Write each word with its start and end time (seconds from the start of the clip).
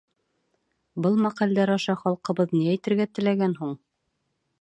Был 1.05 1.19
мәҡәлдәр 1.25 1.73
аша 1.73 1.95
халҡыбыҙ 1.99 2.55
ни 2.57 2.63
әйтергә 2.73 3.07
теләгән 3.19 3.55
һуң? 3.61 3.77